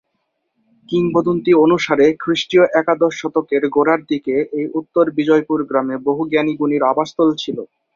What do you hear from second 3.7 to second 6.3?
গোড়ার দিকে এই উত্তর বিজয়পুর গ্রামে বহু